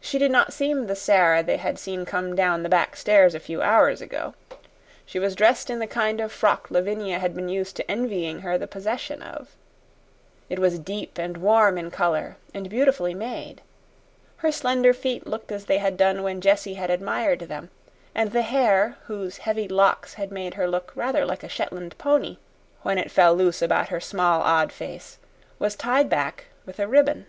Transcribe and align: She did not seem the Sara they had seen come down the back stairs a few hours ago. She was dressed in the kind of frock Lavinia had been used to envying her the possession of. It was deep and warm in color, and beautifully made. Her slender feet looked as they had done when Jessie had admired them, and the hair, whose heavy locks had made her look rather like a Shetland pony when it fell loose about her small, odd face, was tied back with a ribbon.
She 0.00 0.18
did 0.18 0.32
not 0.32 0.52
seem 0.52 0.88
the 0.88 0.96
Sara 0.96 1.40
they 1.40 1.56
had 1.56 1.78
seen 1.78 2.04
come 2.04 2.34
down 2.34 2.64
the 2.64 2.68
back 2.68 2.96
stairs 2.96 3.32
a 3.32 3.38
few 3.38 3.62
hours 3.62 4.00
ago. 4.00 4.34
She 5.06 5.20
was 5.20 5.36
dressed 5.36 5.70
in 5.70 5.78
the 5.78 5.86
kind 5.86 6.20
of 6.20 6.32
frock 6.32 6.68
Lavinia 6.68 7.20
had 7.20 7.32
been 7.36 7.48
used 7.48 7.76
to 7.76 7.88
envying 7.88 8.40
her 8.40 8.58
the 8.58 8.66
possession 8.66 9.22
of. 9.22 9.54
It 10.50 10.58
was 10.58 10.80
deep 10.80 11.16
and 11.16 11.36
warm 11.36 11.78
in 11.78 11.92
color, 11.92 12.38
and 12.52 12.68
beautifully 12.68 13.14
made. 13.14 13.62
Her 14.38 14.50
slender 14.50 14.92
feet 14.92 15.28
looked 15.28 15.52
as 15.52 15.66
they 15.66 15.78
had 15.78 15.96
done 15.96 16.24
when 16.24 16.40
Jessie 16.40 16.74
had 16.74 16.90
admired 16.90 17.42
them, 17.42 17.70
and 18.16 18.32
the 18.32 18.42
hair, 18.42 18.96
whose 19.04 19.38
heavy 19.46 19.68
locks 19.68 20.14
had 20.14 20.32
made 20.32 20.54
her 20.54 20.66
look 20.66 20.90
rather 20.96 21.24
like 21.24 21.44
a 21.44 21.48
Shetland 21.48 21.96
pony 21.98 22.38
when 22.82 22.98
it 22.98 23.12
fell 23.12 23.32
loose 23.36 23.62
about 23.62 23.90
her 23.90 24.00
small, 24.00 24.40
odd 24.42 24.72
face, 24.72 25.18
was 25.60 25.76
tied 25.76 26.10
back 26.10 26.46
with 26.66 26.80
a 26.80 26.88
ribbon. 26.88 27.26